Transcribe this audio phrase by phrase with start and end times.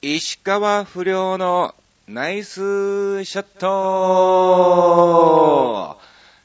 [0.00, 1.74] 石川不良の
[2.06, 3.68] ナイスショット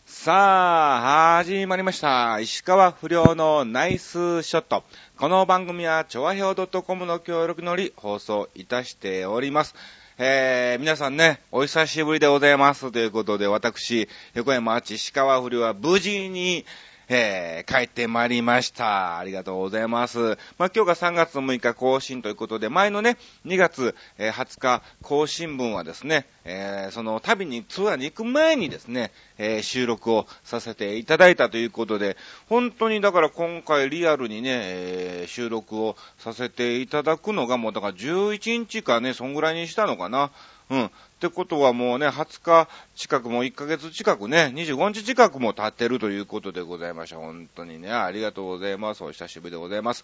[0.08, 2.40] さあ、始まりました。
[2.40, 4.84] 石川不良のナイスショット。
[5.18, 9.76] この番組は、ちょわひょう .com の協力により放送いたしております。
[10.18, 12.92] えー、皆さんね、お久しぶりでございます。
[12.92, 16.66] ということで、私、横山町石川不良は無事に、
[17.10, 19.18] えー、帰ってまいりました。
[19.18, 20.38] ありがとうございます。
[20.58, 40.32] まあ、今日が3月6日更新ということで、前のね、2月、え20日更新分はですね、えーその旅に、ツアーに行く前にですね、え収録をさせていただいたということで、本当にだから今回リアルにね、え収録をさせていただくのがもうだから11日かね、そんぐらいにしたのかな。
[40.70, 40.86] うん。
[40.86, 47.18] ってことはもうね、20日近くも1ヶ月近くね、25日近くも経ってるということでございました。
[47.18, 49.04] 本当にね、ありがとうございます。
[49.04, 50.04] お久しぶりでございます。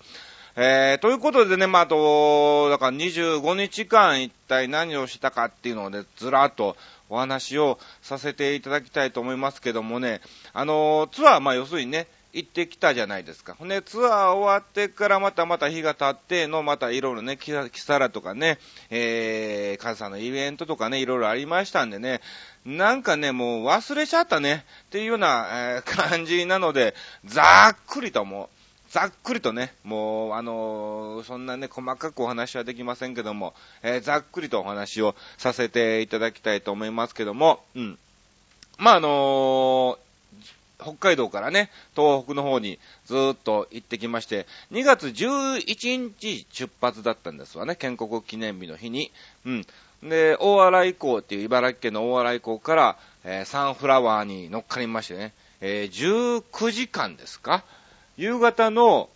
[0.55, 6.75] えー、ということでね、まあ、あと、だから25日間一体何をしたかっていうのをね、ずらっと
[7.09, 10.21] お話をさせていただきたいと思いますけどもね、
[10.53, 13.55] あのツアー、まあ、要するにね、行ってきたじゃないですか。
[13.55, 18.59] ほんで、ツアー終わってからまたまた日が経っての、またいろいろね、キサラとかね、
[18.91, 22.21] えー、カズさんのイベントとかね、いろいろありましたんでね、
[22.65, 26.93] なんかね、もう忘れちゃったね、っていうような、えー感じなので、
[27.25, 37.97] ざっくりともう、ざっくりとね、もう、あのーそんなね、細かくお話はできませんけども、えーざっくりとお話をさせていただきたいと思いますけども、うん。
[38.77, 40.08] まあ、あのー
[40.81, 49.11] 北海道からね、東北の方にずっと行ってきまして、2月11日出発だったんですわね、建国記念日の日に。
[49.45, 49.65] うん。
[50.03, 57.63] で、大洗港っていう茨城県の大洗港から、えーサンフラワーに乗っかりましてね、えー19時間ですか？
[58.17, 59.09] 夕方の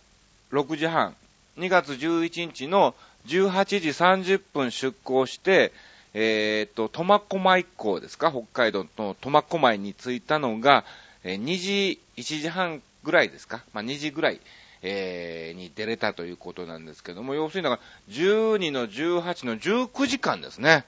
[0.52, 1.16] 6時半、
[1.58, 2.94] 2月11日の
[3.26, 3.88] 18時
[4.36, 5.72] 30分出港して、
[6.12, 8.30] えー、と、苫小牧港ですか？
[8.30, 10.84] 北海道の苫小牧に着いたのが、
[11.24, 13.64] 2時、1時半ぐらいですか？
[13.72, 14.40] まあ、2時ぐらい、
[14.82, 20.84] えーに出れたということなんですけども、要するにだから、12の18の19時間ですね。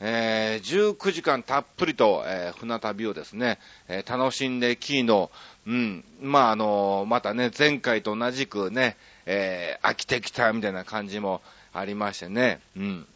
[0.00, 3.58] えー19時間たっぷりと、えー船旅をですね、
[3.88, 5.30] えー楽しんでキーの、
[5.66, 8.96] うん、まあ、あのまたね、前回と同じくね、
[9.26, 11.40] え飽きてきたみたいな感じも
[11.72, 13.06] ありましてね、うん。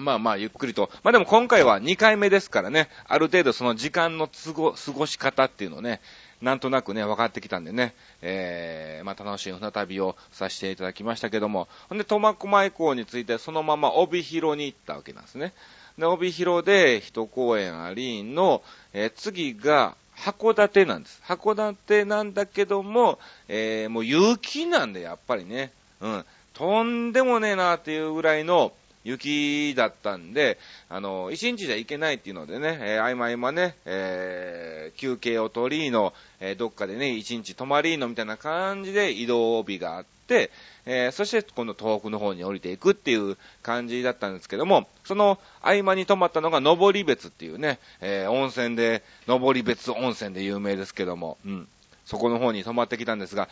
[0.00, 0.90] まあまあ、ゆっくりと。
[1.02, 6.00] まあでも今回は2回目ですからね、ある程度その時間の過ご過ごし方っていうのをね、
[6.42, 15.52] なんとなくね、分かってきたんでね、えー、まあ楽しい船旅をさせていただきましたけども、ほんで、苫小牧港についてそのまま帯広に行ったわけなんですね。
[15.98, 18.62] で、帯広で一公演ありの、
[18.92, 21.22] えー次が函館なんです。
[21.26, 23.18] 函館なんだけども、
[23.48, 26.24] えーもう雪なんで、やっぱりね、うん、
[26.54, 28.72] とんでもねえなっていうぐらいの、
[29.04, 40.50] 雪だったんで、あの、一日じゃ行けないっていうのでね、えー合間合間ね、えー休憩を取りの、えーどっかでね、一日泊まりのみたいな感じで移動日があって、
[40.84, 51.68] えーそして今度東北の方に降りていくっていう感じだったんですけども、その合間に泊まったのが登別っていうね、えー温泉で、登別温泉で有名ですけども、うん、
[52.04, 53.48] そこの方に泊まってきたんですが、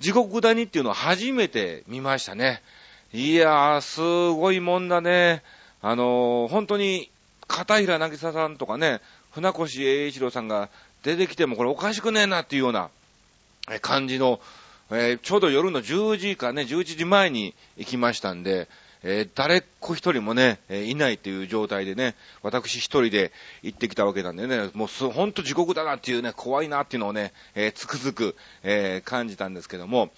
[0.00, 2.60] 地獄谷っていうのを初めて見ましたね。
[3.12, 4.00] いやー、す
[4.38, 5.42] ごいもんだね。
[5.80, 7.10] あのー本当に、
[7.46, 9.00] 片平渚さんとかね、
[9.32, 10.68] 船越英一郎さんが
[11.04, 12.90] 出てきてもこれおかしくねえなっていうような
[13.80, 14.40] 感じの、
[14.90, 18.68] えーちょうど夜の10時かね、11時前に行きましたんで、
[19.04, 23.30] えー誰っ子一人もね、えーいないっていう状態でね、私一人で
[23.62, 28.34] 行ってきたわけなんでね、もうす、ほんと地獄だなっていうね、怖いなっていうのをね、えーつくづく、
[28.64, 30.10] え感じたんですけども、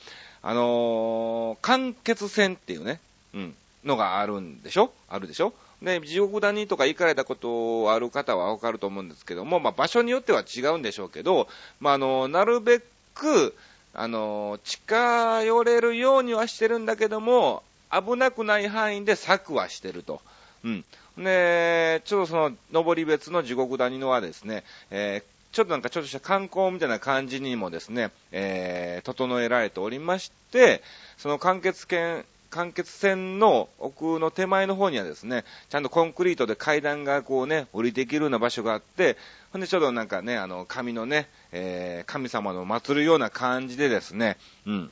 [0.43, 3.00] あのー間欠泉っていうね、
[3.34, 3.54] うん、
[3.84, 4.93] のがあるんでしょ？
[5.09, 5.53] あるでしょ？
[5.82, 11.48] で、地獄谷とか行かれたことある方はわかると思うんですけども、まあ場所によっては違うんでしょうけど、
[11.81, 12.81] まああの、なるべ
[13.15, 13.54] く、
[13.94, 20.21] あの、近寄れるようにはしてるんだけども、危なくない範囲で策はしてると。
[20.65, 20.84] うん。
[21.16, 30.83] で、ちょっとその、登別の地獄谷のはですね、えーちょっとなんかちょっとした観光みたいな感じにもですね、えー整えられておりまして、
[31.16, 39.16] その間欠圏、間欠線の奥の手前の方にはですね、ちゃんとコンクリートで階段がこうね、降りていけるような場所があって、
[39.53, 44.36] ほんでちょっとなんかね、あの、神のね、えー神様の祀るような感じでですね、
[44.66, 44.91] うん、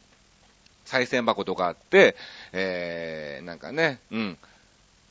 [0.84, 2.16] 再銭箱とかあって、
[2.52, 4.38] えー、なんかね、うん、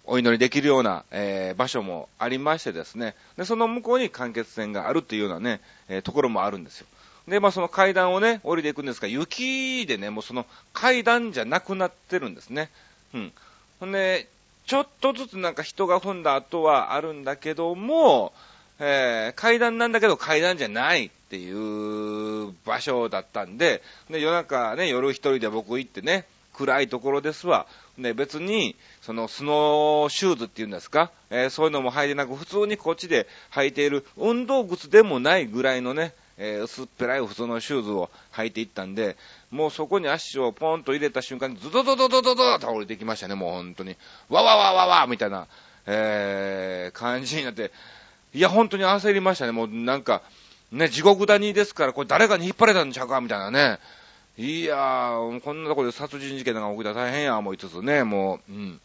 [0.07, 6.87] お祈りできるような、えー場所もありましてですね、で、その向こうに間欠泉があるっていうようなね、えーところもあるんですよ。
[7.27, 12.69] で、まあその階段をね、降りていくんですが、雪でね、もうその階段じゃなくなってるんですね。
[13.13, 13.33] うん。
[13.79, 14.27] ほんで、
[14.65, 18.33] ちょっとずつなんか人が踏んだ跡はあるんだけども、
[18.79, 26.25] えー、階段なんだけど階段じゃないっていう場所だったんで、で夜中ね、夜一人で僕行ってね、
[26.55, 27.67] 暗いところですわ。
[27.97, 39.15] ね、別に、そのスノーシューズっていうんですか、えー、そういうのも履いてなく、普通にこっちで履いている運動靴でもないぐらいのね、えー、薄っぺらい普通のシューズを履いていったんで、
[39.51, 43.95] もうそこに足をポンと入れた瞬間にズドドドドドド倒れてきましたね、もう本当に。
[44.29, 45.47] わわわわわみたいな、
[45.85, 47.71] えー、感じになって、
[48.33, 49.53] いや、本当に焦りましたね。
[49.53, 50.21] もうなんか、
[50.71, 53.79] ね、地獄谷ですから、これ誰かに引っ張れたんちゃうかみたいなね。
[54.37, 58.81] いやー、こんなところで殺人事件が起きたら大変や思いつつね、もう、うん。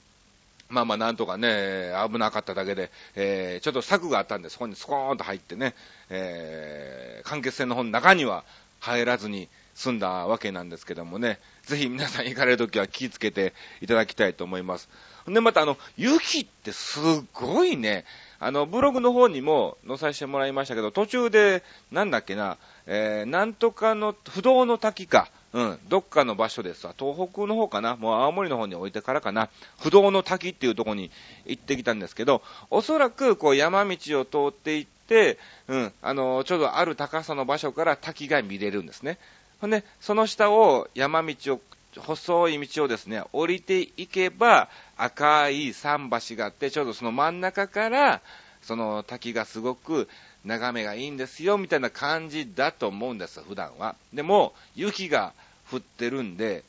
[0.69, 5.75] まあまあなんとかね、危なかっただけで、えー、ちょっと柵があったんで、そこにスコーンと入ってね、
[6.09, 8.45] えー、間欠泉の方の中には
[8.79, 14.89] 入らずに済んだわけなんですけどもね、ぜひ皆さん行かれるときは気をつけていただきたいと思います。
[15.27, 17.01] で、またあの、雪ってす
[17.33, 18.05] ごいね、
[18.39, 26.95] あの、ブログの方にも載させてもらいましたけど、途中で、なんだっけな、えー、なんとかの、不動の滝か、うん、どっかの場所ですわ。
[26.97, 29.49] 東北の方かなもう青森の方に置いてからかな。
[29.81, 31.11] 不動の滝っていうとこに
[31.45, 39.19] 行ってきたんですけど、おそらくこう山道を通っていって、うん、あの、ちょうどある高さの場所から滝が見れるんですね。
[39.61, 41.61] ほんで、その下を山道を
[41.99, 48.21] 細い道をですね、降りていけば、赤い桟橋があって、ちょうどその真ん中から、
[48.63, 50.09] その滝がすごく
[50.45, 53.97] 眺めがいいんですよ、みたいな感じだと思うんです、普段は。
[54.13, 55.33] でも、雪が
[55.71, 56.65] 降ってるんで、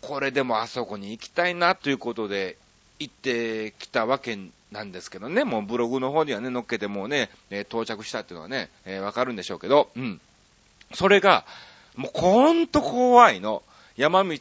[0.00, 2.56] これでもあそこに行きたいなということで、
[2.98, 4.38] 行ってきたわけ
[4.70, 10.20] なんですけどね、もうブログの方にはね、乗っけてもうね、え、到着したっていうのはね、えー、わかるんでしょうけど、うん。
[10.92, 11.44] それが、
[11.96, 13.62] もうほんと怖いの。
[13.96, 14.36] 山道、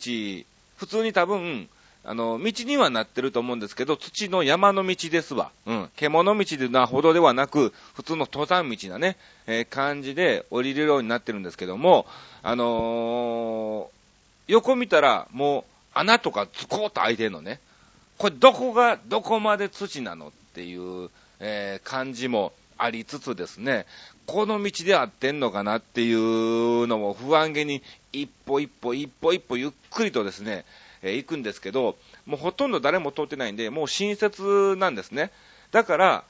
[0.78, 1.70] 普通に多分、
[2.06, 5.52] あの、道にはなってると思うんですけど、土の山の道ですわ。
[5.66, 5.90] うん。
[5.96, 9.16] 獣道でなほどではなく、普通の登山道なね、
[9.48, 12.06] えー、感じで降りるようになってるんですけども、
[12.42, 15.64] あのー、横見たら、もう、
[15.94, 17.60] 穴とかズコーと開いてるのね。
[18.18, 21.10] これどこが、どこまで土なのっていう、
[21.40, 23.86] えー、感じもありつつですね、
[24.26, 30.66] この道で合ってんのかなっていうのも不安げに一歩一歩一歩一歩ゆっくりとですね、
[31.04, 35.32] え、行くんですけど、もうほとんど誰も通ってないんで、もう新設なんですね。
[35.72, 36.24] だから、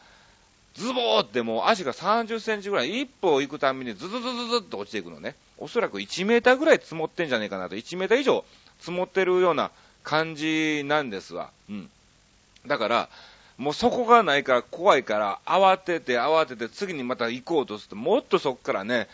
[0.74, 5.36] ズボーってもう足が30センチぐらい、一歩行くたびにズズズズズって落ちていくのね。
[5.60, 8.44] おそらく1メーターぐらい積もってんじゃねえかなと、1メーター以上
[8.80, 9.70] 積もってるような
[10.04, 11.52] 感じなんですわ。
[11.70, 11.90] うん。
[12.66, 13.10] だから、
[13.58, 19.08] もうそこがないから怖いから、慌てて慌てて次にまた行こうとすると、もっとそこからね、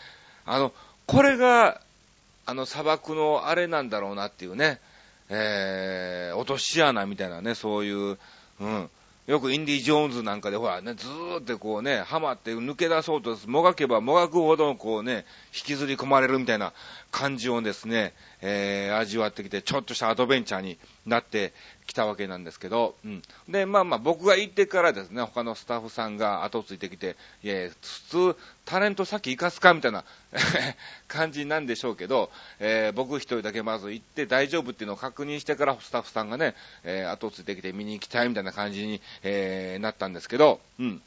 [0.46, 0.72] あの、
[1.06, 1.80] これが、
[2.46, 4.80] あの砂漠のあれなんだろうなっていうね、
[5.30, 8.18] えー、落とし穴みたいなね、そういう、
[8.60, 8.90] うん。
[9.26, 15.24] よくインディ・ジョーンズなんかでほらね、ずーってこうね、ハマって抜け出そうともがけばもがくほどこうね、
[15.54, 16.72] 引きずり込まれるみたいな
[17.12, 18.12] 感じをですね、
[18.42, 21.52] えー、味わってきて、ちょっとしたアドベンチャーになって
[21.86, 23.22] きたわけなんですけど、うん。
[23.48, 30.04] で、まあまあ僕が行ってからですね、他のスタッフさんが後ついてきて、いや普通、タレント先行かすかみたいな
[31.08, 36.54] 感じなんでしょうけど、えー、僕一人だけまず行って大丈夫っていうのを確認してからスタッフさんがね、
[36.84, 41.02] えー、後ついてきて見に行きたいみたいな感じに、えー、なったんですけど、うん。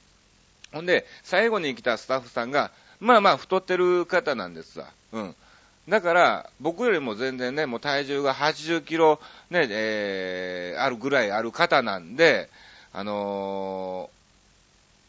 [0.72, 4.92] ほんで、最後に来たスタッフさんが、まあまあ太ってる方なんですわ。
[5.12, 5.36] うん。
[5.88, 12.50] だから、僕よりも全然ね、もう体重が80キロね、えー、あるぐらいある方なんで、
[12.94, 14.10] あの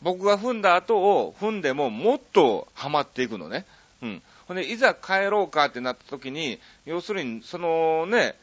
[0.02, 3.64] ー、僕が踏んだ後を踏んでももっとハマっていくのね。
[4.02, 4.23] うん。
[4.49, 8.35] ほんで、いざ帰ろうかってなった時に、要するに、そのね、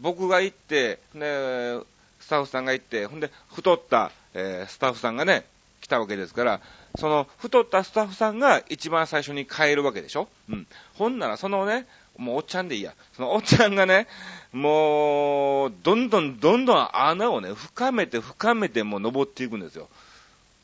[0.00, 1.80] 僕が行って、ね、
[2.20, 5.44] スタッフさんが行って、ほんで、太った、えー、スタッフさんがね、
[5.88, 6.60] たわけですから、
[6.98, 10.28] その太ったスタッフさんが一番最初に帰るわけでしょ？
[10.48, 10.66] うん。
[10.94, 12.94] ほんならそのね、もうおっちゃんでいいや。
[13.14, 14.06] そのおっちゃんがね、
[14.52, 19.88] もう、どんどんどんどん穴をね、深めて深めてもう登っていくんですよ。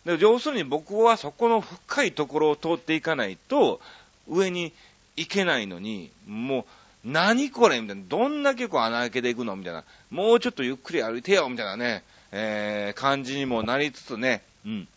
[0.04, 3.80] で、要するに僕はそこの深いところを通っていかないと、
[4.28, 4.72] 上に
[5.16, 6.64] 行けないのに、もう、
[7.04, 8.02] 何これみたいな。
[8.08, 9.54] どんだけこう穴開けていくの？
[9.56, 9.84] みたいな。
[10.10, 11.48] もうちょっとゆっくり歩いてよ？
[11.50, 12.02] みたいなね、
[12.32, 14.88] えー、感じにもなりつつね、うん。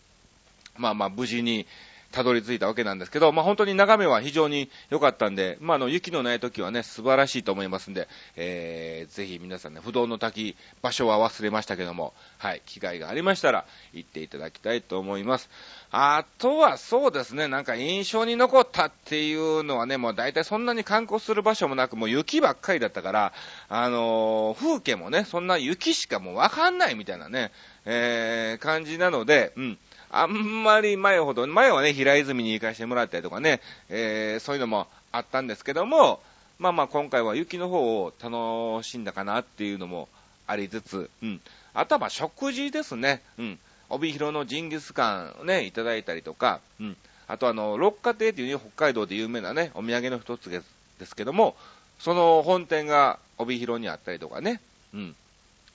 [0.77, 1.65] まあまあ無事に、
[2.11, 15.49] たどり着いたわけなんですけど、まあ、本当に眺めは非常に良かったんで、まあ、あの、雪のない時はね、素晴らしいと思いますんで、えー、ぜひ皆さんね、不動の滝、場所は忘れましたけども、はい、機会がありましたら、行っていただきたいと思います。
[15.91, 23.33] あとはそうですね、なんか印象に残ったっていうのはね、もう大体そんなに観光する場所もなく、もう雪ばっかりだったから、
[23.69, 27.51] あのー、風景もね、そんな雪しかもうわかんないみたいなね、
[27.85, 29.77] えー、感じなので、うん。
[30.09, 36.21] あんまり前ほど、前はね、平泉に行かせてもらったりとかね、えー、そういうのもあったんですけども、
[36.59, 40.07] まあまあ今回は雪の方を楽しんだかなっていうのも
[40.47, 41.41] ありつつ、うん。
[41.73, 43.21] あとは食事ですね。
[43.37, 43.59] うん。
[43.89, 46.97] 帯広のジンギスカンをね、いただいたりとか、うん。
[47.27, 50.61] あとあの、六花亭っていう、北海道で有名なね、お土産の一つで
[51.05, 51.55] すけども、
[51.99, 54.61] その本店が帯広にあったりとかね、
[54.93, 55.15] うん。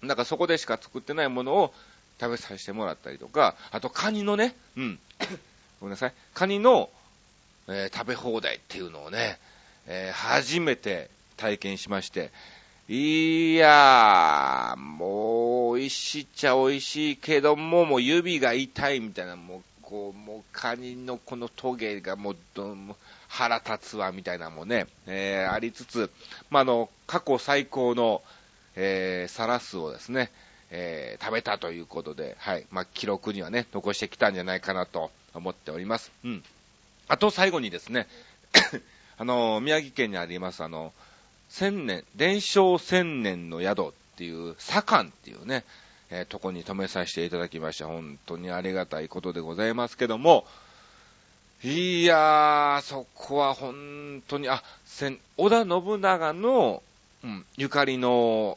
[0.03, 1.75] なんかそこでしか作ってないものを
[2.21, 4.99] 食べさせてもらったりとか、あとカニのね、うん。
[5.81, 6.13] ごめんなさい。
[6.35, 6.91] カニの、
[7.69, 9.39] えー、食べ放題っていうのをね、
[9.87, 12.31] えー、初めて体験しまして、
[12.89, 22.97] いやー、もう、美味しいっちゃ美味しいけども、もう指が痛いみたいな、もう、こう、もう、カニのこのトゲがもう、ども
[23.29, 26.11] 腹立つわ、みたいなもね、えー、ありつつ、
[26.51, 28.21] まあ、あの、過去最高の、
[28.75, 30.31] えー、サラスをですね、
[30.75, 36.11] えー、食べたということで、はい、まあ、記録にはね、残してきたんじゃないかなと思っております。
[36.25, 36.43] うん。
[37.09, 38.09] あと最後にですね、
[39.19, 40.95] あの、宮城県にあります、あの、
[41.51, 45.65] 千年、伝承千年の宿っていう、左官っていうね、
[46.09, 47.87] えー、とこに泊めさせていただきました。
[47.87, 50.47] 本当にありがたいことでございますけども、
[51.63, 54.65] いやー、そこは本当に、あ、
[55.37, 56.83] 織田信長の、
[57.23, 58.57] うん、ゆかりの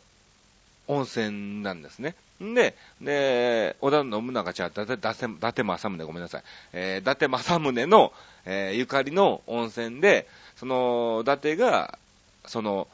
[0.88, 2.15] 温泉なんですね。
[2.39, 6.44] で、で、織田信長ちゃん、伊達、伊達政宗ごめんなさい。
[6.74, 8.12] えー、伊達政宗の、
[8.46, 10.27] えー、ゆかりの温泉で、
[10.58, 11.98] その、伊達が、
[12.46, 12.88] その、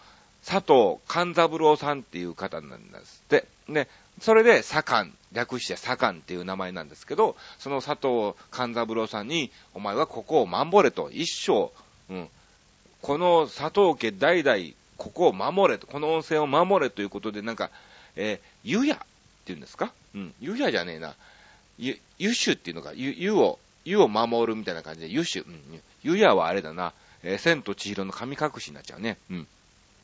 [0.45, 3.45] 佐藤勘三郎さんっていう方なんですって。
[3.67, 3.87] で、
[4.19, 11.71] それで、左官、略して左官っていう名前なんですけど、その佐藤勘三郎さんに、お前はここを守れと、一生、
[12.13, 12.29] うん、
[13.01, 17.71] この佐藤家代々、ここを守れと、この温泉を守れということで、なんか、
[18.15, 18.99] えー、湯屋っ
[19.45, 19.91] ていうんですか？
[20.13, 21.15] うん、湯屋じゃねえな。
[21.79, 26.93] 湯、湯酒っていうのが、湯、湯を、湯を守るみたいな感じで、湯酒、うん、湯屋はあれだな。
[27.23, 29.17] えー、千と千尋の神隠しになっちゃうね。
[29.31, 29.47] うん。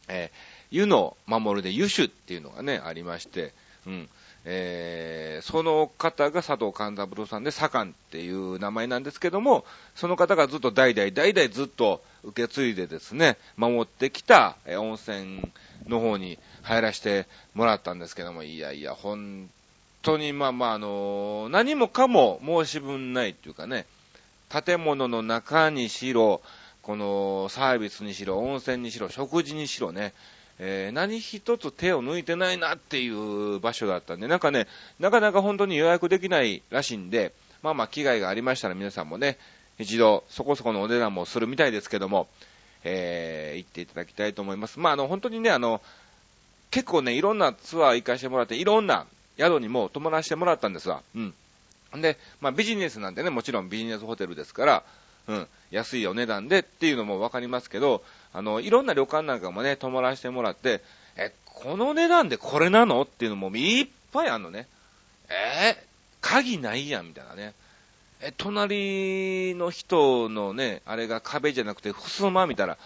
[0.07, 0.37] えー、
[0.71, 3.53] 湯の守るで湯酒っていうのがね、ありまして、
[3.85, 4.09] うん。
[4.49, 15.51] えー、その方が佐藤勘三郎さんで、左官っていう名前なんですけども、その方がずっと代々、代々ずっと受け継いでですね、守ってきた、温泉
[15.87, 19.49] の方に入らせてもらったんですけども、いやいや、本
[20.01, 23.85] 当に、まあまあ、あのー、何もかも申し分ないっていうかね、
[24.49, 26.41] 建物の中にしろ、
[26.83, 30.13] このサービスにしろ、温泉にしろ、食事にしろね、
[30.59, 34.67] えー、何一つ手を抜いてないなっていう場所だったんで、なんかね、
[34.99, 39.37] なかなか本当に予約できないらしいんで、まあまあ、機会がありましたら皆さんもね、
[39.79, 42.27] 一度そこそこのお値段もするみたいですけども、
[42.83, 44.79] えー、行っていただきたいと思います。
[44.79, 45.81] まあ、あの、本当にね、あの、
[46.71, 49.05] 結構ね、いろんなツアー行かしてもらって、いろんな
[49.37, 51.01] 宿にも泊まらせてもらったんですわ。
[51.15, 51.33] うん。
[52.01, 54.83] で、まあ、ビジネスなんてね、もちろんビジネスホテルですから、
[55.27, 60.81] うん、安いお値段でっていうのもわかりますけど、あの、いろんな旅館なんかもね、泊まらせてもらって、
[61.15, 63.01] え、この値段でこれなの？
[63.01, 64.67] っていうのもいっぱいあるのね。
[65.29, 65.75] えー、
[66.21, 67.53] 鍵ないやん、みたいなね。
[68.21, 72.45] え、隣の人のね、あれが壁じゃなくて、ふすま？
[72.47, 72.77] 見たら、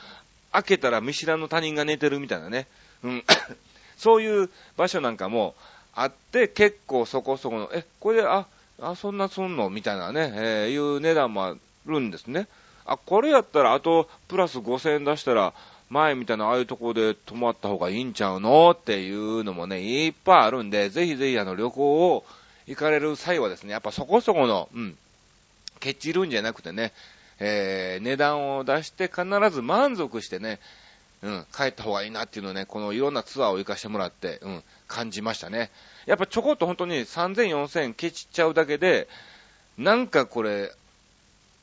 [0.52, 2.68] 開けたら見知らぬ他人が寝てるみたいなね。
[3.04, 3.24] うん。
[3.98, 5.56] そういう場所なんかも
[5.94, 8.46] あって、結構そこそこの、え、これで、あ、
[8.82, 9.70] あ、そんなすんの？
[9.70, 11.56] みたいなね、えー、いう値段もあ
[11.86, 12.48] るんですね。
[12.86, 15.54] あ、これやったらあとプラス5000円出したら、
[15.90, 22.24] 前みたいなああいうところで泊まった方がいいんちゃうのっていうのもね、いっぱいあるんで、ぜひぜひあの旅行を
[22.66, 24.98] 行かれる際はですね、やっぱそこそこの、うん、
[25.82, 26.94] ケチるんじゃなくてね、
[27.40, 30.60] えー、値段を出して必ず満足してね、
[31.24, 35.72] うん、帰った方がいいなっていうのをね、このいろんなツアーを行かしてもらって、うん、感じましたね。
[36.06, 39.08] やっぱちょこっと本当に3000、4000ケチっちゃうだけで、
[39.78, 40.72] なんかこれ、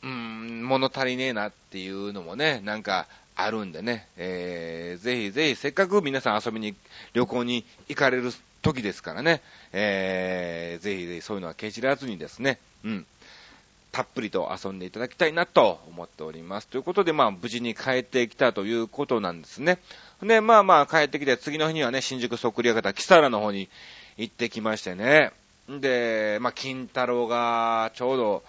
[0.03, 6.75] うん、物足りねえなっていうのもね、なんかあるんでね、えー、ぜひぜひ、せっかく皆さん遊びに、
[7.15, 9.41] 旅行に行かれる時ですからね、
[9.73, 13.07] えー、ぜひぜひそういうのはケチらずにですね、うん、
[13.93, 16.69] たっぷりと遊んでいただきたいなと思っております。
[16.69, 19.79] ということで、まあ、無事に帰ってきたということなんですね。
[20.23, 23.69] で、まあまあ、帰ってきて、次の日にはね、新宿そっくり館、キサラの方に
[24.17, 25.33] 行ってきましてね。
[25.69, 28.45] で、まあ、金太郎がちょうど、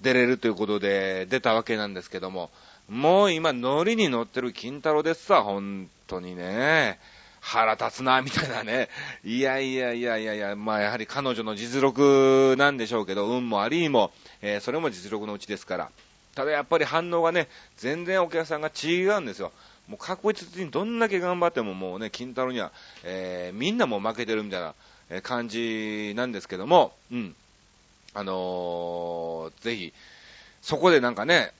[0.00, 2.50] 出れるということで出たわけなんですけども、
[2.88, 6.98] もう今ノリに乗ってる金太郎ですさ、本当にね。
[7.40, 8.88] 腹立つな、みたいなね。
[9.24, 14.10] いやいやいやいやいや、まあやはり彼女の実力なんでしょうけど、運もありも、
[14.42, 15.90] えー、それも実力のうちですから。
[16.34, 19.52] ただやっぱり反応がね、全然お客さんが違うんですよ。
[19.88, 22.72] もう確実にどんだけ頑張ってももうね、金太郎には、
[23.04, 24.74] えー、みんなもう負けてるみたいな
[25.22, 27.36] 感じなんですけども、うん。
[28.18, 29.92] あのー、ぜひ、
[30.60, 31.52] そこでなんかね、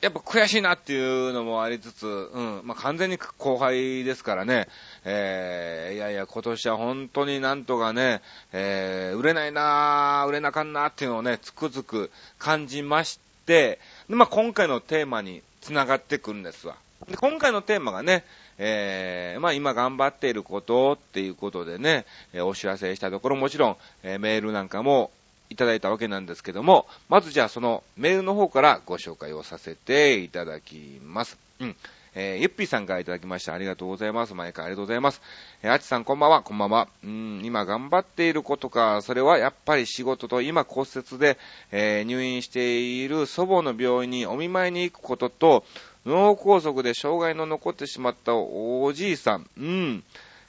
[0.00, 4.68] やっぱ悔しいなっていうのもありつつ、うん、まあ、完全に後輩ですからね、
[5.04, 8.22] えー、いやいや、今年は本当になんとかね、
[8.54, 13.78] えー、売れないな売れなかんなっていうのをね、つくづく感じまして、
[14.08, 16.76] でまあ、今回のテーマに繋がってくるんですわ。
[17.08, 18.24] で今回のテーマがね、
[18.58, 25.10] えー、まあ今頑張っていることっていうことでね、え、お知らせしたところもちろん、え、メールなんかも
[25.50, 31.38] いただいたわけなんですけども、まずじゃあそのメールの方からご紹介をさせていただきます。
[31.60, 31.76] うん。
[32.18, 33.52] えー、ゆっぴーさんからいただきました。
[33.52, 34.32] ありがとうございます。
[34.32, 35.20] 毎回ありがとうございます。
[35.62, 36.88] えー、あちさんこんばんは、こんばんは。
[37.04, 41.36] うん、今頑張っていることか、それはやっぱり仕事と今骨折で、
[41.72, 45.64] えー、入院している祖母の病院にお見舞いに行くことと、
[46.06, 50.04] 脳梗塞で障害の残ってしまったおじいさん、うん、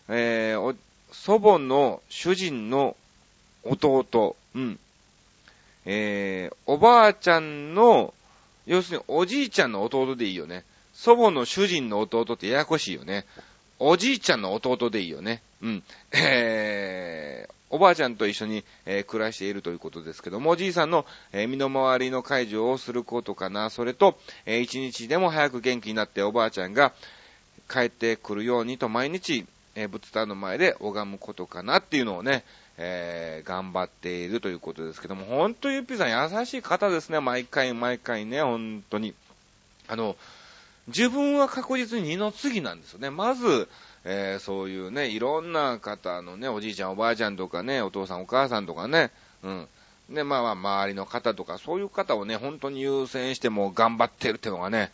[0.08, 0.75] えー、
[1.12, 2.96] 祖母の主人の
[3.63, 4.80] 弟、うん、
[5.89, 8.13] えー、おばあちゃんの、
[8.65, 10.65] 要するにおじいちゃんの弟でいいよね。
[10.94, 13.25] 祖母の主人の弟ってややこしいよね。
[13.79, 15.41] おじいちゃんの弟でいいよね。
[15.62, 15.84] うん。
[16.12, 23.70] えー、おばあちゃんと一緒に、えー、暮らしているということですけども、おじいさんの、えー、身の回りの介助をすることかな。
[23.70, 26.91] それと、えー、一日でも早く元気になっておばあちゃんが
[27.70, 32.44] 帰ってくるようにと毎日、えー、仏壇の前で拝むことかなっていうのをね、
[32.77, 37.19] えー、頑張っているということですけども、ほんとゆっぴーさん優しい方ですね。
[37.19, 39.15] 毎回毎回ね、本当に。
[39.88, 40.15] あの、
[40.88, 43.10] 自分は確実に二の次なんですよね。
[43.10, 43.67] まず、
[44.05, 49.12] えー、そういうね、いろんな方のね、おじいちゃんおばあちゃんとかね、お父さんお母さんとかね、
[49.43, 49.67] うん。
[50.10, 54.91] で、まあまあ、周りの方とか、そういう方をね、本当に優先しても頑張ってるっていうのがね、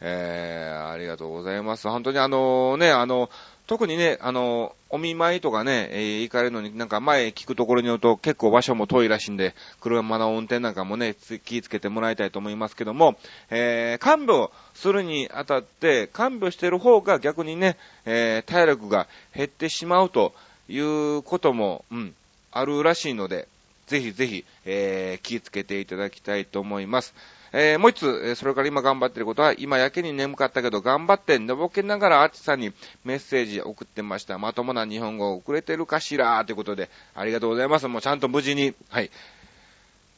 [0.00, 1.88] えー、ありがとうございます。
[1.88, 3.30] 本当にあのね、あの、
[3.66, 13.16] 特にね、あの、お見舞いとかね、えー、行かれるのに、なんか前聞くところによると結構場所も遠いらしいんで、車の運転なんかもね、気をつけてもらいたいと思いますけども、
[13.50, 20.32] えー、看病するにあたって、看病してる方が逆にね、えー、体力が減ってしまうと
[20.68, 22.14] いうことも、うん、
[22.52, 23.48] あるらしいので、
[23.88, 27.14] ぜひぜひ、えー、気をつけていただきたいと思います。
[27.52, 32.72] えー、もう一つ、それから今頑張ってることは、今やけに眠かったけど頑張って寝ぼけながらアーチさんに
[33.04, 34.38] メッセージ送ってました。
[34.38, 37.88] まともな日本語遅れてるかしらということで、ありがとうございます。
[37.88, 39.10] もうちゃんと無事に、はい、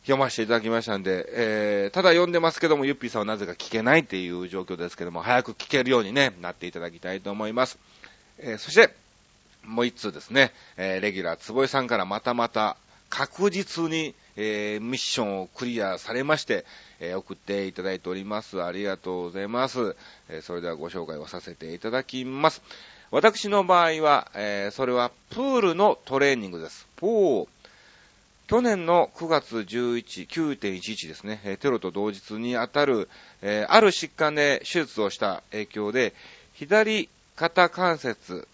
[0.02, 7.78] 読ませていただきましたんで、えー、ただ読んでますけども、ゆっぴーさんはなぜか聞けないっていう状況ですけども、早く聞けるようにね、なっていただきたいと思います。
[8.38, 8.94] えー、そして、
[9.64, 12.78] もう一通ですね、えー、レギュラー、坪井さんからまたまた
[13.10, 16.64] 確実に、えー、ミッションをクリアされまして、
[17.00, 18.62] えー、送っていただいております。
[18.62, 19.96] ありがとうございます。
[20.28, 22.62] えー、それではご紹介をさせていただきます。
[23.10, 26.86] 私の場合は、えそれはプールのトレーニングです。
[26.96, 27.48] ポー。
[28.46, 33.08] 去年の9月11、9.11ですね、テロと同日にあたる、
[33.40, 36.14] えある疾患で手術をした影響で、
[36.52, 38.46] 左肩関節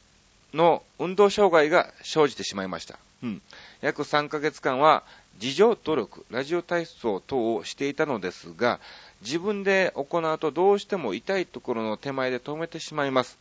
[0.55, 2.99] の運動障害が生じてしまいました。
[3.23, 3.43] うん。
[3.81, 5.03] 約3ヶ月間は
[5.41, 8.81] 自助努力、ラジオ体操等をしていたのですが、
[9.23, 13.39] 自分で行うとどうしても痛いところの手前で止めてしまいます。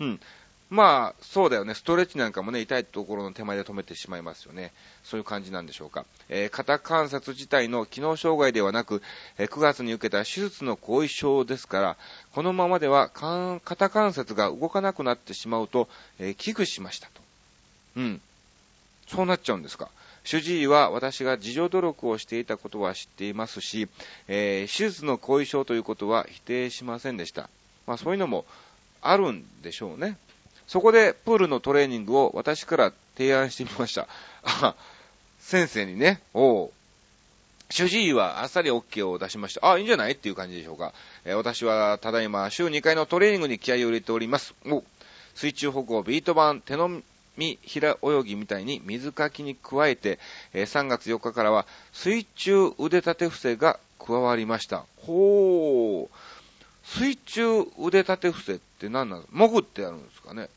[0.00, 0.20] うん。
[0.70, 1.74] まあ、そうだよね。
[1.74, 4.72] ストレッチなんかもね、痛いところの手前で止めてしまいますよね。
[5.02, 6.06] そういう感じなんでしょうか。
[6.28, 9.02] えー、肩関節自体の機能障害ではなく、
[9.36, 11.96] えー、9月に受けた手術の後遺症ですから、
[12.32, 15.88] このままでは肩関節が動かなくなってしまうと、
[16.20, 17.20] えー、危惧しましたと。
[17.96, 18.20] うん。
[19.08, 19.90] そうなっちゃうんですか。
[20.30, 23.88] 主治医は私が自助努力をしていたことは知っていますし、
[24.28, 27.50] えー、手術の後遺症ということは否定しませんでした。
[27.84, 28.44] まあそういうのも
[29.02, 30.16] あるんでしょうね。
[30.68, 34.06] そこでプールのトレーニングを私から提案してみました。
[34.44, 34.76] あ、
[35.40, 36.70] 先生にね、おう、
[37.70, 39.68] 主治医はあっさり OK を出しました。
[39.68, 40.12] あ、いいんじゃない？
[40.12, 40.92] っていう感じでしょうか。
[41.24, 44.54] えー、私はただいま週2回のトレーニングに気合を入れております。
[44.64, 44.84] お
[45.34, 47.02] 水中歩行、ビート板、手の
[47.40, 50.18] み平泳ぎみたいに水かきに加えて、
[50.52, 54.84] えー、3月4日からは水中腕立て伏せが加わりました。
[54.98, 56.08] ほー。
[56.84, 60.48] 水中腕立て伏せって何なんですか潜ってやるんですかね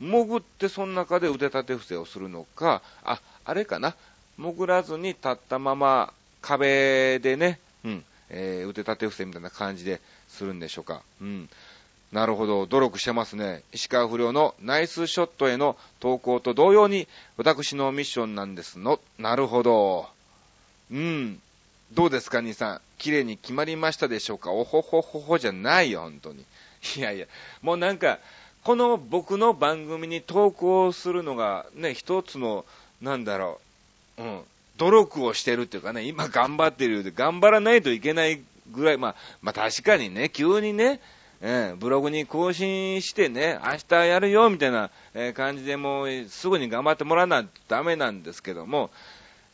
[0.00, 3.94] 潜ってその中で腕立て伏せをするのか、あ、あれかな
[4.36, 11.02] 潜らずに立ったまま壁でね、うん、えー、腕立て伏せみたいな感じでするんでしょうか。
[11.22, 11.48] うん。
[12.14, 13.64] なるほど、努力してますね。
[13.72, 19.00] 石川不良のナイスショットへの投稿と同様に、私のミッションなんですの。
[19.18, 20.06] なるほど。
[20.92, 21.40] うん。
[21.92, 22.80] どうですか、兄さん。
[22.98, 24.52] 綺麗に決まりましたでしょうか？
[24.52, 26.44] おほほほほじゃないよ、本当に。
[26.96, 27.26] いやいや、
[27.62, 28.20] もうなんか、
[28.62, 32.64] この僕の番組に投稿するのがね、一つの、
[33.02, 33.60] なんだろ
[34.18, 34.40] う、うん、
[34.76, 41.00] 努力をしてるっていうかね、今頑張ってるようで、頑張らないといけないぐらい、まあ、まあ確かにね、急にね、
[41.46, 48.90] えブログに更新してね、明日やるよみたいな、え感じでもうすぐに頑張ってもらわないとダメなんですけども、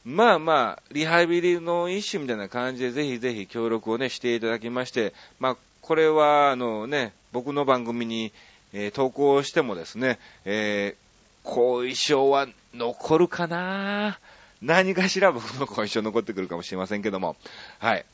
[0.05, 8.33] まあまあ、リハビリの一種みたいな感じでぜひぜひ協力をね、していただきまして、まあ、これは、あのね、僕の番組に、
[8.73, 10.95] えー、投稿してもですね、え、
[11.43, 14.19] 後遺症は残るかな？
[14.63, 17.35] 何かしら僕の後遺症残ってくるかもしれませんけども、
[17.81, 18.05] はい。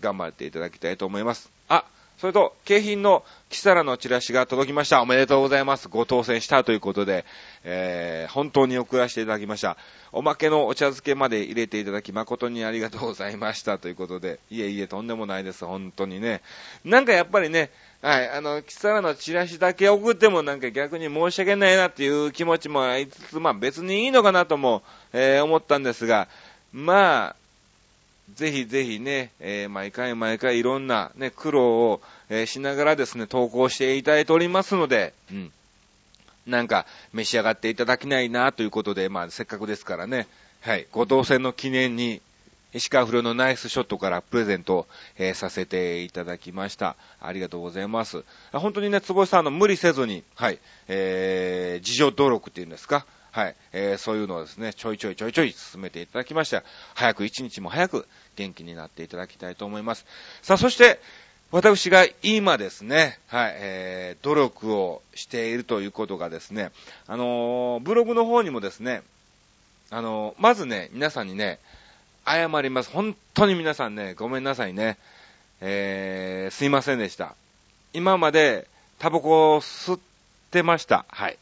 [0.00, 1.50] 頑張っていただきたいと思います。
[2.18, 5.02] それと、景品のキサラのチラシが届きました。
[5.02, 5.88] おめでとうございます。
[5.88, 7.24] ご当選したということで、
[7.64, 9.76] えー、本当に送らせていただきました。
[10.12, 15.64] おまけのお茶漬けまで入れていただき誠にありがとうございましたということで、いえいえ、とんでもないです。
[15.64, 16.42] 本当にね。
[16.84, 17.70] なんかやっぱりね、
[18.02, 26.28] はい、あの、キサラのチラシだけ送ってもなんか逆に申し訳ないなっていう気持ちもありつつ、まあ別にいいのかなとも、えー、思ったんですが、
[26.72, 27.36] まあ、
[28.34, 35.52] ぜひぜひね、えー、毎回毎回いろんなね、苦労を、えー、しながらですね、投稿していただいておりますので、うん。
[36.46, 40.26] なんか、召し上がっていただきないなということで、まあ、せっかくですからね、
[40.60, 42.20] はい、ご当選の記念に、
[42.72, 44.86] 石川不良のナイスショットからプレゼント、
[45.18, 46.96] えー、させていただきました。
[47.20, 48.24] ありがとうございます。
[48.52, 56.62] 本当にね、坪井さん、の、無理せずに、はい、えー、自助登録っていうんですか、はい、えー、そういうのをですね、ちょいちょいちょいちょい進めていただきまして、
[56.94, 60.04] 早く一日も早く元気になっていただきたいと思います。
[60.42, 61.00] さあ、そして、
[61.50, 66.72] 私が今ですね、はい、えー、努力をしているということがですね、
[67.06, 69.02] あのー、ブログの方にもですね、
[69.90, 71.58] あのー、まずね、皆さんにね、
[72.26, 72.90] 謝ります。
[72.90, 74.96] 本当に皆さんね、ごめんなさいね。
[75.60, 77.34] えー、すいませんでした。
[77.92, 78.66] 今まで
[78.98, 80.00] タバコを吸っ
[80.50, 81.04] てました。
[81.08, 81.38] はい。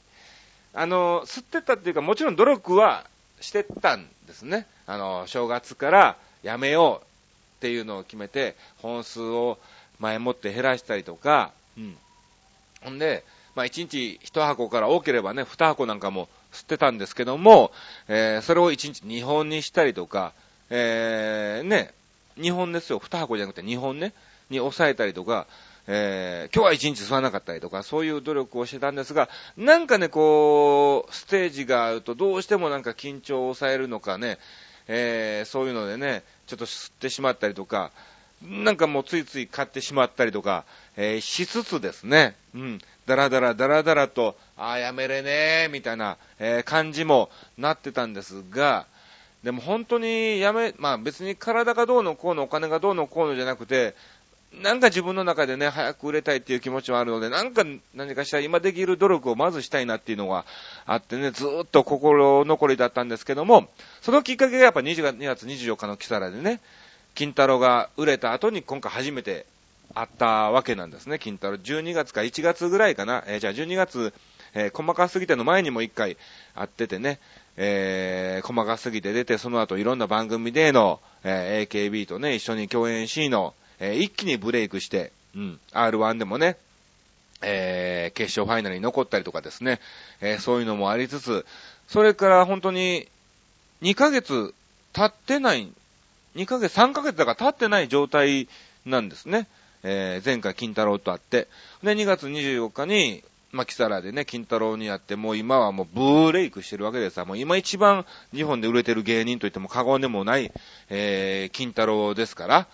[0.72, 3.06] あの、吸ってたっていうか、もちろん努力は
[3.40, 4.66] してたんですね。
[4.86, 9.58] あの、正月からやめようっていうのを決めて、本数を
[9.98, 11.96] 前もって減らしたりとか、うん。
[12.82, 17.72] ほんで、まあ、1日1箱から多ければね、2箱なんかも吸ってたんですけども、
[18.08, 20.32] えー、それを1日2本にしたりとか、
[20.70, 21.92] えー、ね、
[22.38, 24.12] 2本ですよ、2箱じゃなくて2本ね、
[24.50, 25.46] に抑えたりとか、
[25.92, 34.38] えー、今日は一日吸わなかったりとか、そういう努力をしてたんですが、なんかね、こう、ステージがあるとどうしてもなんか緊張を抑えるのかね、
[34.86, 37.90] えー、そういうのでね、ちょっと吸ってしまったりとか、
[38.40, 40.64] なんかもうついつい買ってしまったりとか、
[40.96, 48.86] えー、しつつですね、うん、だらだらだらだらと、ああ、やめれねー、みたいな、えー、感じもなってたんですが、
[49.42, 53.94] でも本当にやめ、まあ別に体がどうのこうのお金がどうのこうのじゃなくて、
[54.52, 60.44] なんか自分の中でね、早く売れたいっていう気持ちはあるので、なんか何かしたら今できる努力をまずしたいなっていうのが
[60.86, 63.68] あってね、ずっと心残りだったんですけども、
[64.00, 66.60] そのきっかけがやっぱ2月24日のキサラでね、
[67.14, 69.46] 金太郎が売れた後に今回初めて
[69.94, 71.56] 会ったわけなんですね、金太郎。
[71.56, 73.24] 12月か1月ぐらいかな。
[73.26, 74.12] えー、じゃあ12月、
[74.54, 76.16] えー、細かすぎての前にも1回
[76.54, 77.18] 会っててね、
[77.56, 86.56] えー、細かすぎて出て、その後いろんな番組での、えー、AKB とね、一緒に共演しの、えー、一気にブレイクして、うん、R1 でもね、
[87.42, 89.80] えー、決勝ファイナルに残ったりとかですね、
[90.20, 91.46] えー、そういうのもありつつ、
[91.88, 93.08] それから本当に
[93.82, 94.54] 2ヶ月
[94.92, 95.72] 経ってない、
[96.36, 98.48] 2ヶ月、3ヶ月だから経ってない状態
[98.84, 99.48] なんですね。
[99.82, 101.48] えー、前回金太郎と会って。
[101.82, 107.24] で、2月24日に、まあ、キサラでね、金太郎にやって、もう今はもうブレイクしてるわけですさ。
[107.24, 110.52] もう今一番日本で売れてる芸人といっても過言でもない、
[110.88, 112.68] えー、金太郎ですから、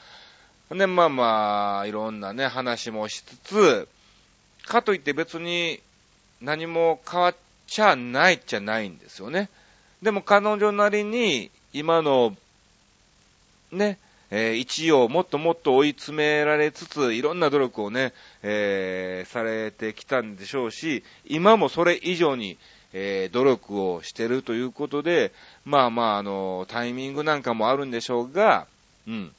[0.70, 3.88] で、まあまあ、いろんなね、話もしつつ、
[4.66, 5.80] かといって別に
[6.40, 9.48] 何も変わっちゃないっちゃないんですよね。
[10.02, 12.36] でも彼女なりに今の
[13.72, 13.98] ね、
[14.30, 22.58] えー、一位をもっともっと追い詰められつつ、いろんな努力をね、えー、されてきたんでしょうし、今もそれ以上に、
[22.92, 25.32] えー、努力をしてるということで、
[25.64, 28.66] まあまあ、あの、タイミングなんかもあるんでしょうが、
[29.06, 29.32] うん。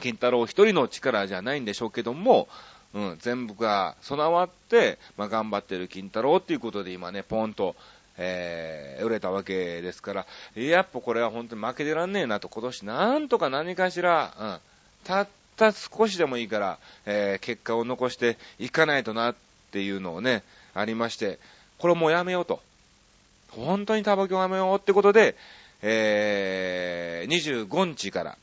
[0.00, 2.48] 金太郎一人の力じゃないんでしょうけども、
[2.94, 7.76] うん、全部が備わって、まあ、頑張ってる金太郎っていうことで今ね、ポンと、
[8.18, 14.58] えー、売れたわけですから、やっぱこれは本当に負けてらんねえなと、今年なんとか何かしら、うん、
[15.04, 19.34] たった少しでもいいから、えー、結果を残していかないとなっ
[19.72, 20.42] ていうのをね、
[20.74, 21.38] ありまして、
[21.78, 22.60] これもうやめようと。
[23.50, 25.36] 本当にタバコやめようってことで、
[25.82, 28.38] えー、25日から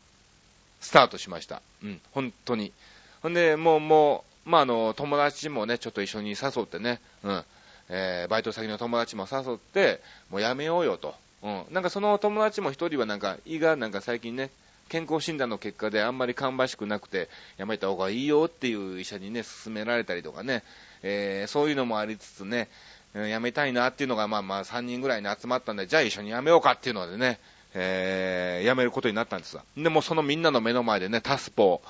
[0.83, 1.61] スタートしました。
[1.81, 2.73] うん、本当に。
[3.21, 7.43] ほんで、もう、もう、まあ、あの、友達もね、ちょっと一緒に誘ってね、うん、
[7.89, 11.15] えー、バイト先の友達も誘って、もうやめようよと。
[11.41, 14.49] うん、なんかその友達も一人はなんか、胃がなんか最近ね、
[14.89, 20.63] 健康診断の結果であんまり芳しくなくて、やめた方がいいよっていう医者にね、勧められたりとかね、
[21.01, 22.67] えー、そういうのもありつつね、
[23.13, 27.39] やめたいなっていうのが、まあまあ3人ぐらいに集まったんで、じゃあ一緒にやめようかっていうのでね、
[27.73, 29.63] えー、やめることになったんですわ。
[29.75, 31.81] でもそのみんなの目の前でね、タスポを、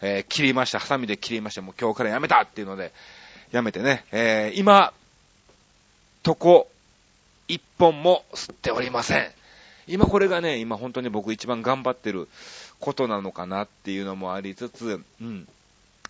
[0.00, 0.78] えー、切りました。
[0.78, 1.62] ハサミで切りました。
[1.62, 2.92] もう今日からやめたっていうので、
[3.50, 4.92] やめてね、えー、今、
[6.22, 6.68] とこ、
[7.48, 9.30] 一本も吸っておりません。
[9.88, 12.28] 今これがね、今本当に僕一番頑張ってる
[12.78, 15.48] ことなのかなっていうのもありつつ、うん。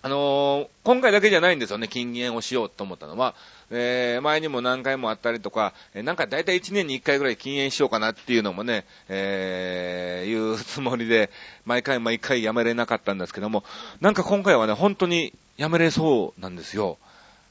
[0.05, 3.37] あのー、今回だけじゃないんですよね、禁煙をしようと思ったのは。
[3.71, 11.31] えー、前にも何回もあったりとか、え、なんか大体1年に1回ぐらい禁煙しようかなっていうのもね、えー、いうつもりで、
[11.65, 13.62] 毎回毎回やめれなかったんですけども、
[14.01, 16.99] なんか今回はね、本当にやめれそうなんですよ。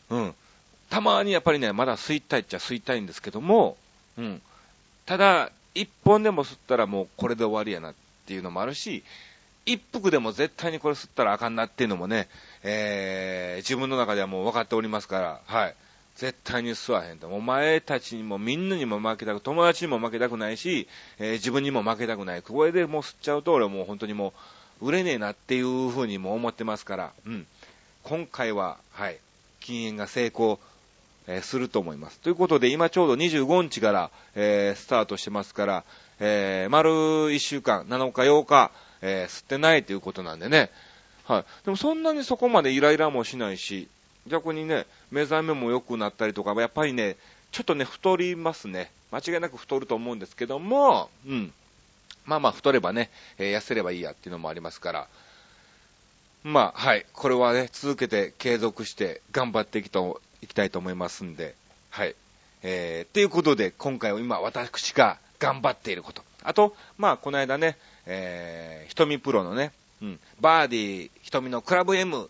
[0.10, 0.36] うん。
[0.90, 3.78] たまにやっぱりね、まだ吸いたいっちゃ吸いたいんですけども、
[4.18, 4.42] うん。
[5.06, 9.04] ただ、一本でも吸ったらもうこれで終わりやなっていうのもあるし、
[9.74, 12.28] 一服でも絶対にこれ吸ったらあかんなっていうのもね、
[12.64, 15.76] えー、自分の中ではもう分かっておりますから、はい。
[16.16, 17.28] 絶対に吸わへんと。
[17.30, 20.88] お前たちにもみんなにも負けたく、友達にも負けたくないし、
[21.20, 22.42] えー、自分にも負けたくない。
[22.42, 24.34] これでもう吸っちゃうと俺はもう本当にも
[24.82, 27.48] う売れねえなっていう風にも思ってますから、うん。
[28.04, 29.20] 今回は、はい、
[29.62, 30.60] 禁煙が成功、
[31.28, 32.20] えー、すると思います。
[32.20, 35.84] ということで、今ちょうど25日から、えー、スタートしてますから、
[36.20, 40.70] えー、丸1週間、7日、8日、えー、吸ってないということなんでね。
[41.26, 41.46] はい。
[41.66, 43.88] でもそんなにそこまでイライラもしないし、
[44.28, 47.18] 逆にね、目覚めも良くなったりとか、やっぱりね、
[47.52, 48.92] ちょっとね、太りますね。
[49.12, 51.54] 間違いなく太ると思うんですけども、うん。
[52.26, 55.08] まあまあ、太ればね、えー、痩せればいいやっていうのもありますから、
[56.44, 57.06] まあ、はい。
[57.14, 61.56] これはね、続けて継続して頑張っていきといきたいと思いますんで、
[61.90, 62.16] はい。
[62.64, 66.24] えー、ということで、今回は今、私が頑張っていること。
[66.44, 72.30] あと、まあ、この間ね、えー、瞳プロのね、うん、バーディー瞳のクラブ M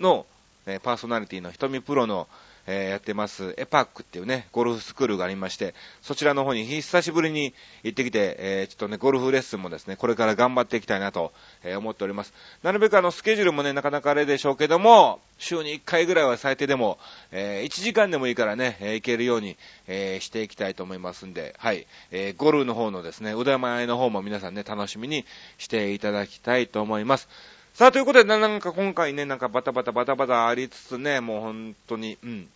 [0.00, 0.26] の、
[0.66, 2.28] えー、パーソナリティの瞳プロの、
[2.66, 12.32] えー、やってます、エパックっていうね、ゴルフスクールがありまして、そちらの方に久しぶりに行ってきて、えー、ちょっとね、ゴルフレッスンもですね、これから頑張っていきたいなと、えー、思っております。
[12.62, 16.98] なるべくあの、スケジュールもね、なかなかあれでしょうけども、週に1回ぐらいは最低でも、
[17.30, 25.24] えー、1時間でもいいからね、えー、行けるように、えー、していきたいと思いますんで、はい、えー、ゴルフの方のですね、腕前の方も皆さんね、楽しみに
[25.58, 27.28] していただきたいと思います。
[27.74, 32.48] さあ、ということで、なんか今回ね、なんかバタバタバタバタありつつね、もう本当に、うん、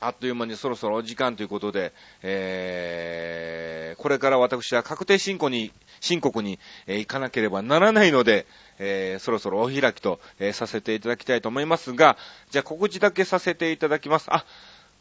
[0.00, 8.46] あっという間にそろそろお時間ということで、えー、これから私は確定申告に、申告に、えー、行かなければならないので、
[8.78, 12.16] えー、そろそろお開きと、えー、させていただきたいと思いますが、
[12.48, 14.28] じゃあ告知だけさせていただきます。
[14.30, 14.46] あ、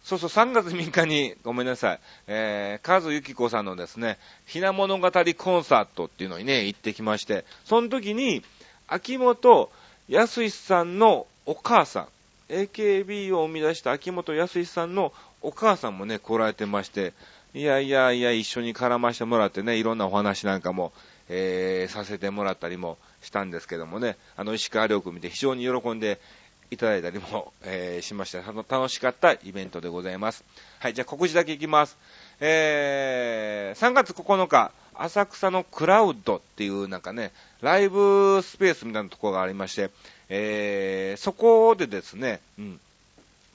[0.03, 8.43] そうそう、3月3日に、ごめんなさい、えー、カズユキコさんのですね、ひな物語コンサートっていうのにね、行ってきまして、その時に、
[8.89, 9.69] 秋元
[10.07, 12.07] 康さんのお母さん、
[12.49, 17.13] AKB を生み出した秋元康さんのお母さんもね、来られてまして、
[17.53, 20.91] いやいやいや、一緒に絡ましてもらってね、いろんなお話なんかも、
[21.29, 26.19] えー、させてもらったりもしたんですけどもね、あの、石川遼君見て非常に喜んで
[26.71, 28.39] いただいたりも、えー、しました。
[28.41, 30.43] 楽しかったイベントでございます。
[30.79, 31.97] はい、じゃあ告知だけいきます。
[32.39, 34.71] えー、3月9日、
[35.03, 37.31] 浅草のクラウドっていうなんかね、
[37.61, 39.91] ライブスペースみたいなところがありまして、
[40.29, 42.79] えー、そこでですね、うん、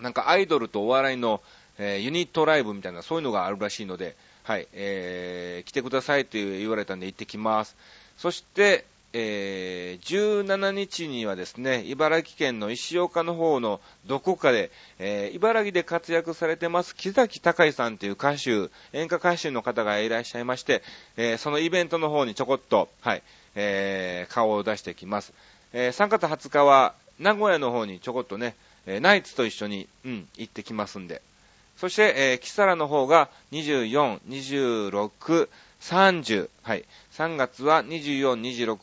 [0.01, 1.41] なんかアイドルとお笑いの、
[1.79, 7.77] えー、ユニットライブみたいな、そういうのがあるらしいので、はい、えー、来てくださいって言われたんで行ってきます。
[8.19, 8.85] そして、
[9.17, 20.83] えー、17日にはですね、茨城県の石岡の方のどこかで、えー、茨城で活躍されてます、木崎隆さんという歌手、演歌歌手の方がいらっしゃいまして、
[21.17, 23.23] えー、そのイベントの方にちょこっと、はい、
[23.55, 25.33] えー、顔を出してきます。
[25.73, 31.23] えー、3月20日は名古屋の方にちょこっとね、え、ナイツと一緒に、うん、行ってきますんで、
[31.77, 35.49] そして、えー、キサラの方が24、26、
[35.85, 36.87] 30、はい。
[37.13, 38.77] 3月は24、26、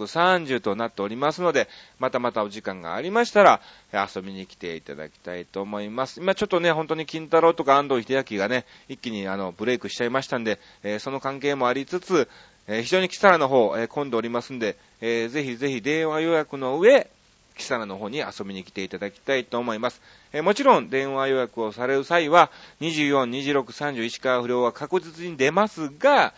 [0.45, 3.59] 30となっておりますので、またまたお時間がありましたら、
[3.91, 6.21] 遊びに来ていただきたいと思います。
[6.21, 12.29] 今ちょっとね、本当に金太郎とか安藤秀明がね、一気にあの、ブレイクしちゃいましたんで、えー、その関係もありつつ、
[12.67, 17.09] えー、非常にキサラの方、えー、混んでおりますんで、えー、ぜひぜひ電話予約の上、
[17.57, 20.03] キサラの方に遊びに来ていただきたいと思います。
[20.33, 26.35] えもちろん電話予約をされる際は、24、26、30石川不良は確実に出ますが、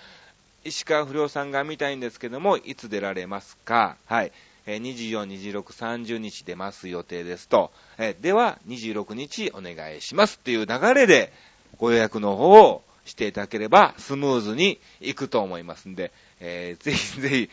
[0.64, 3.98] 石川不良さんが見たいんですけども、いつ出られますか？
[4.06, 4.32] はい。
[4.66, 7.72] え24、26、30日出ます予定ですと。
[7.98, 11.34] えでは、26日お願いしますっていう流れで、
[11.78, 17.50] ご予約の方をしていただければ、スムーズに行くと思いますんで、えー、 ぜひぜ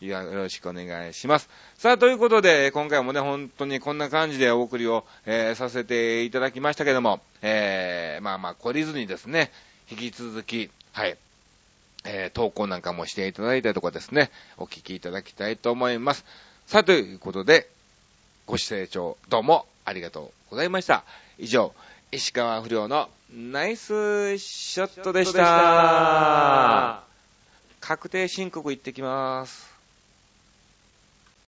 [0.00, 1.50] ひ、よろしくお願いします。
[1.76, 9.50] さあ、ということで、今回もね、本当にこんな感じでお送りを、えー、させていただきましたけども、えー、まあまあ、懲りずにですね、
[9.90, 11.18] 引き続き、はい、
[12.04, 16.24] えー、投稿なんかもしていただいたりとかですね、お聞きいただきたいと思います。
[16.66, 17.68] さあ、ということで、
[18.46, 21.04] ご視聴どうもありがとうございました。
[21.38, 21.74] 以上、
[22.12, 27.02] 石川不良のナイスショットでした。
[27.80, 29.73] 確定申告行ってきます。